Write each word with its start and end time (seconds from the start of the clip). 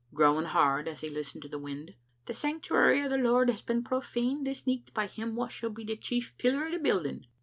growing 0.15 0.45
hard 0.45 0.87
as 0.87 1.01
he 1.01 1.09
listened 1.11 1.43
to 1.43 1.47
the 1.47 1.59
wind, 1.59 1.93
'* 2.09 2.25
the 2.25 2.33
sanctuary 2.33 3.03
o* 3.03 3.07
the 3.07 3.19
Lord 3.19 3.51
has 3.51 3.61
been 3.61 3.83
profaned 3.83 4.47
this 4.47 4.65
nicht 4.65 4.95
by 4.95 5.05
him 5.05 5.35
wha 5.35 5.47
should 5.47 5.75
be 5.75 5.83
the 5.83 5.95
chief 5.95 6.35
pillar 6.39 6.65
o' 6.65 6.71
the 6.71 6.79
building." 6.79 7.27